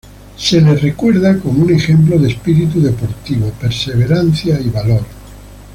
Es 0.35 0.81
recordado 0.81 1.41
como 1.43 1.61
un 1.61 1.71
ejemplo 1.75 2.17
de 2.17 2.29
espíritu 2.29 2.79
deportivo, 2.81 3.51
perseverancia 3.61 4.59
y 4.59 4.67
valor. 4.71 5.05